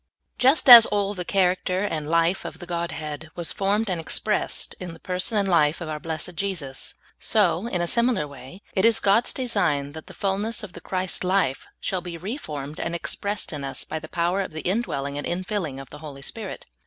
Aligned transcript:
JUST 0.39 0.67
as 0.67 0.87
all 0.87 1.13
the 1.13 1.23
character 1.23 1.83
and 1.83 2.09
life 2.09 2.43
of 2.43 2.57
the 2.57 2.65
Godhead 2.65 3.29
was 3.35 3.51
formed 3.51 3.87
and 3.87 4.01
expressed 4.01 4.73
in 4.79 4.93
the 4.93 4.99
person 4.99 5.37
and 5.37 5.47
life 5.47 5.79
of 5.79 5.89
our 5.89 5.99
blessed 5.99 6.33
Jesus, 6.33 6.95
so, 7.19 7.67
in 7.67 7.81
a 7.81 7.87
similar 7.87 8.25
wa^^ 8.25 8.61
it 8.73 8.83
is 8.83 8.99
God's 8.99 9.31
de 9.31 9.45
sign 9.47 9.91
that 9.91 10.07
the 10.07 10.15
fullness 10.15 10.63
of 10.63 10.73
the 10.73 10.81
Christ 10.81 11.23
life 11.23 11.67
shall 11.79 12.01
be 12.01 12.17
re 12.17 12.35
formed 12.35 12.79
and 12.79 12.95
expressed 12.95 13.53
in 13.53 13.63
us 13.63 13.83
by 13.83 13.99
the 13.99 14.09
power 14.09 14.41
of 14.41 14.53
the 14.53 14.61
in 14.61 14.81
dwelling 14.81 15.19
and 15.19 15.27
infilling 15.27 15.79
of 15.79 15.91
the 15.91 15.99
Holy 15.99 16.23
Spirit. 16.23 16.65